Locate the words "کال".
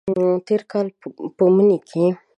0.71-0.87